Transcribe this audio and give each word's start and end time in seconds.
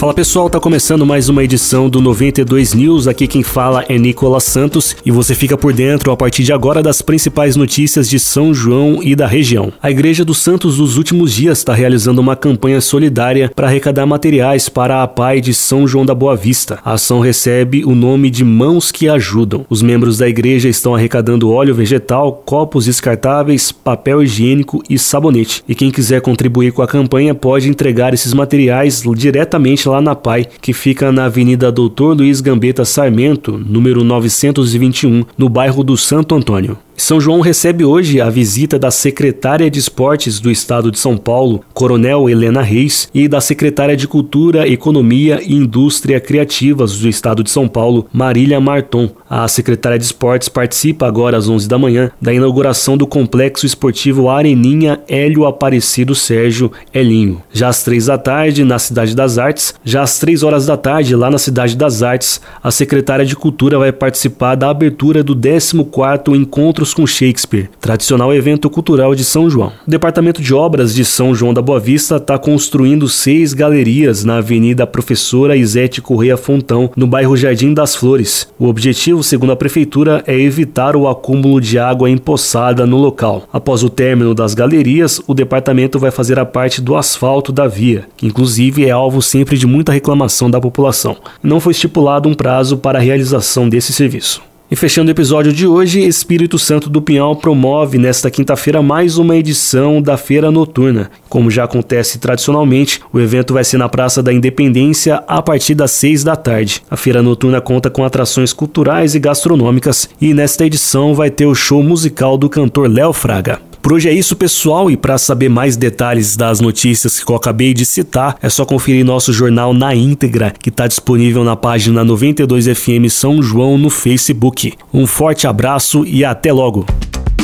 Fala 0.00 0.14
pessoal, 0.14 0.48
tá 0.48 0.58
começando 0.58 1.04
mais 1.04 1.28
uma 1.28 1.44
edição 1.44 1.86
do 1.86 2.00
92 2.00 2.72
News. 2.72 3.06
Aqui 3.06 3.26
quem 3.26 3.42
fala 3.42 3.84
é 3.86 3.98
Nicolas 3.98 4.44
Santos 4.44 4.96
e 5.04 5.10
você 5.10 5.34
fica 5.34 5.58
por 5.58 5.74
dentro 5.74 6.10
a 6.10 6.16
partir 6.16 6.42
de 6.42 6.54
agora 6.54 6.82
das 6.82 7.02
principais 7.02 7.54
notícias 7.54 8.08
de 8.08 8.18
São 8.18 8.54
João 8.54 9.02
e 9.02 9.14
da 9.14 9.26
região. 9.26 9.70
A 9.82 9.90
Igreja 9.90 10.24
dos 10.24 10.38
Santos 10.38 10.78
dos 10.78 10.96
últimos 10.96 11.34
dias 11.34 11.58
está 11.58 11.74
realizando 11.74 12.18
uma 12.18 12.34
campanha 12.34 12.80
solidária 12.80 13.52
para 13.54 13.66
arrecadar 13.66 14.06
materiais 14.06 14.70
para 14.70 15.02
a 15.02 15.06
PAI 15.06 15.38
de 15.42 15.52
São 15.52 15.86
João 15.86 16.06
da 16.06 16.14
Boa 16.14 16.34
Vista. 16.34 16.78
A 16.82 16.94
ação 16.94 17.20
recebe 17.20 17.84
o 17.84 17.94
nome 17.94 18.30
de 18.30 18.42
Mãos 18.42 18.90
que 18.90 19.06
Ajudam. 19.06 19.66
Os 19.68 19.82
membros 19.82 20.16
da 20.16 20.26
igreja 20.26 20.70
estão 20.70 20.94
arrecadando 20.94 21.52
óleo 21.52 21.74
vegetal, 21.74 22.42
copos 22.46 22.86
descartáveis, 22.86 23.70
papel 23.70 24.22
higiênico 24.22 24.82
e 24.88 24.98
sabonete. 24.98 25.62
E 25.68 25.74
quem 25.74 25.90
quiser 25.90 26.22
contribuir 26.22 26.72
com 26.72 26.80
a 26.80 26.88
campanha 26.88 27.34
pode 27.34 27.68
entregar 27.68 28.14
esses 28.14 28.32
materiais 28.32 29.02
diretamente 29.14 29.89
lá 29.90 30.00
na 30.00 30.14
PAI, 30.14 30.46
que 30.60 30.72
fica 30.72 31.12
na 31.12 31.26
Avenida 31.26 31.70
Doutor 31.70 32.16
Luiz 32.16 32.40
Gambetta 32.40 32.84
Sarmento, 32.84 33.58
número 33.58 34.02
921, 34.02 35.24
no 35.36 35.48
bairro 35.48 35.84
do 35.84 35.96
Santo 35.96 36.34
Antônio. 36.34 36.78
São 37.00 37.18
João 37.18 37.40
recebe 37.40 37.82
hoje 37.82 38.20
a 38.20 38.28
visita 38.28 38.78
da 38.78 38.90
secretária 38.90 39.70
de 39.70 39.78
Esportes 39.78 40.38
do 40.38 40.50
Estado 40.50 40.90
de 40.90 40.98
São 40.98 41.16
Paulo, 41.16 41.64
Coronel 41.72 42.28
Helena 42.28 42.60
Reis, 42.60 43.08
e 43.14 43.26
da 43.26 43.40
secretária 43.40 43.96
de 43.96 44.06
Cultura, 44.06 44.68
Economia 44.68 45.40
e 45.42 45.54
Indústria 45.54 46.20
Criativas 46.20 46.98
do 46.98 47.08
Estado 47.08 47.42
de 47.42 47.50
São 47.50 47.66
Paulo, 47.66 48.06
Marília 48.12 48.60
Marton. 48.60 49.08
A 49.28 49.48
secretária 49.48 49.98
de 49.98 50.04
Esportes 50.04 50.50
participa 50.50 51.06
agora 51.06 51.38
às 51.38 51.48
11 51.48 51.66
da 51.66 51.78
manhã 51.78 52.10
da 52.20 52.34
inauguração 52.34 52.98
do 52.98 53.06
Complexo 53.06 53.64
Esportivo 53.64 54.28
Areninha 54.28 55.00
Hélio 55.08 55.46
Aparecido 55.46 56.14
Sérgio 56.14 56.70
Elinho. 56.92 57.42
Já 57.50 57.68
às 57.68 57.82
três 57.82 58.06
da 58.06 58.18
tarde, 58.18 58.62
na 58.62 58.78
Cidade 58.78 59.16
das 59.16 59.38
Artes, 59.38 59.74
já 59.82 60.02
às 60.02 60.18
três 60.18 60.42
horas 60.42 60.66
da 60.66 60.76
tarde, 60.76 61.16
lá 61.16 61.30
na 61.30 61.38
Cidade 61.38 61.76
das 61.76 62.02
Artes, 62.02 62.42
a 62.62 62.70
secretária 62.70 63.24
de 63.24 63.34
Cultura 63.34 63.78
vai 63.78 63.90
participar 63.90 64.54
da 64.54 64.68
abertura 64.68 65.24
do 65.24 65.34
14º 65.34 66.36
Encontro 66.36 66.89
com 66.94 67.06
Shakespeare, 67.06 67.68
tradicional 67.80 68.34
evento 68.34 68.68
cultural 68.68 69.14
de 69.14 69.24
São 69.24 69.48
João. 69.48 69.72
O 69.86 69.90
Departamento 69.90 70.42
de 70.42 70.54
Obras 70.54 70.94
de 70.94 71.04
São 71.04 71.34
João 71.34 71.54
da 71.54 71.62
Boa 71.62 71.80
Vista 71.80 72.16
está 72.16 72.38
construindo 72.38 73.08
seis 73.08 73.52
galerias 73.52 74.24
na 74.24 74.38
Avenida 74.38 74.86
Professora 74.86 75.56
Isete 75.56 76.00
Correia 76.00 76.36
Fontão, 76.36 76.90
no 76.96 77.06
bairro 77.06 77.36
Jardim 77.36 77.72
das 77.72 77.94
Flores. 77.94 78.48
O 78.58 78.66
objetivo, 78.66 79.22
segundo 79.22 79.52
a 79.52 79.56
Prefeitura, 79.56 80.22
é 80.26 80.38
evitar 80.38 80.96
o 80.96 81.08
acúmulo 81.08 81.60
de 81.60 81.78
água 81.78 82.10
empoçada 82.10 82.86
no 82.86 82.96
local. 82.96 83.48
Após 83.52 83.82
o 83.82 83.90
término 83.90 84.34
das 84.34 84.54
galerias, 84.54 85.20
o 85.26 85.34
departamento 85.34 85.98
vai 85.98 86.10
fazer 86.10 86.38
a 86.38 86.46
parte 86.46 86.80
do 86.80 86.96
asfalto 86.96 87.52
da 87.52 87.66
via, 87.66 88.04
que 88.16 88.26
inclusive 88.26 88.84
é 88.84 88.90
alvo 88.90 89.22
sempre 89.22 89.56
de 89.56 89.66
muita 89.66 89.92
reclamação 89.92 90.50
da 90.50 90.60
população. 90.60 91.16
Não 91.42 91.60
foi 91.60 91.72
estipulado 91.72 92.28
um 92.28 92.34
prazo 92.34 92.76
para 92.76 92.98
a 92.98 93.02
realização 93.02 93.68
desse 93.68 93.92
serviço. 93.92 94.49
E 94.70 94.76
fechando 94.76 95.08
o 95.08 95.10
episódio 95.10 95.52
de 95.52 95.66
hoje, 95.66 95.98
Espírito 96.00 96.56
Santo 96.56 96.88
do 96.88 97.02
Pinhal 97.02 97.34
promove 97.34 97.98
nesta 97.98 98.30
quinta-feira 98.30 98.80
mais 98.80 99.18
uma 99.18 99.36
edição 99.36 100.00
da 100.00 100.16
Feira 100.16 100.48
Noturna. 100.48 101.10
Como 101.28 101.50
já 101.50 101.64
acontece 101.64 102.20
tradicionalmente, 102.20 103.00
o 103.12 103.18
evento 103.18 103.52
vai 103.52 103.64
ser 103.64 103.78
na 103.78 103.88
Praça 103.88 104.22
da 104.22 104.32
Independência 104.32 105.24
a 105.26 105.42
partir 105.42 105.74
das 105.74 105.90
seis 105.90 106.22
da 106.22 106.36
tarde. 106.36 106.84
A 106.88 106.96
Feira 106.96 107.20
Noturna 107.20 107.60
conta 107.60 107.90
com 107.90 108.04
atrações 108.04 108.52
culturais 108.52 109.16
e 109.16 109.18
gastronômicas 109.18 110.08
e 110.20 110.32
nesta 110.32 110.64
edição 110.64 111.16
vai 111.16 111.32
ter 111.32 111.46
o 111.46 111.54
show 111.54 111.82
musical 111.82 112.38
do 112.38 112.48
cantor 112.48 112.88
Léo 112.88 113.12
Fraga. 113.12 113.69
Por 113.82 113.94
hoje 113.94 114.08
é 114.08 114.12
isso, 114.12 114.36
pessoal, 114.36 114.90
e 114.90 114.96
para 114.96 115.16
saber 115.16 115.48
mais 115.48 115.76
detalhes 115.76 116.36
das 116.36 116.60
notícias 116.60 117.22
que 117.22 117.30
eu 117.30 117.36
acabei 117.36 117.72
de 117.72 117.86
citar, 117.86 118.36
é 118.42 118.48
só 118.48 118.64
conferir 118.64 119.04
nosso 119.04 119.32
jornal 119.32 119.72
na 119.72 119.94
íntegra, 119.94 120.52
que 120.58 120.68
está 120.68 120.86
disponível 120.86 121.42
na 121.44 121.56
página 121.56 122.04
92FM 122.04 123.08
São 123.08 123.42
João 123.42 123.78
no 123.78 123.88
Facebook. 123.88 124.74
Um 124.92 125.06
forte 125.06 125.46
abraço 125.46 126.04
e 126.06 126.24
até 126.24 126.52
logo! 126.52 126.84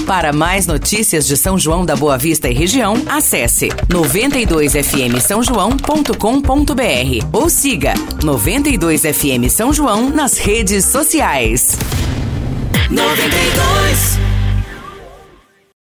Para 0.06 0.32
mais 0.32 0.68
notícias 0.68 1.26
de 1.26 1.36
São 1.36 1.58
João 1.58 1.84
da 1.84 1.96
Boa 1.96 2.16
Vista 2.16 2.48
e 2.48 2.54
região, 2.54 2.94
acesse 3.06 3.68
92fm 3.88 5.18
São 5.20 5.42
João.com.br 5.42 7.26
ou 7.32 7.50
siga 7.50 7.94
92fm 8.20 9.48
São 9.48 9.72
João 9.72 10.08
nas 10.10 10.38
redes 10.38 10.84
sociais. 10.84 11.76
92 12.88 14.25